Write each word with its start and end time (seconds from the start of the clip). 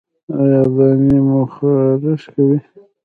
ایا 0.39 0.61
دانې 0.75 1.17
مو 1.27 1.41
خارښ 1.53 2.23
کوي؟ 2.33 2.59